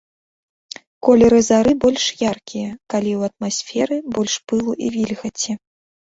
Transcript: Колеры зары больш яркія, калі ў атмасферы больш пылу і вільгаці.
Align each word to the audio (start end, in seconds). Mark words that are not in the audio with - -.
Колеры 1.07 1.41
зары 1.47 1.73
больш 1.83 2.05
яркія, 2.31 2.69
калі 2.95 3.11
ў 3.19 3.31
атмасферы 3.33 3.95
больш 4.19 4.33
пылу 4.49 4.71
і 4.89 4.93
вільгаці. 4.99 5.51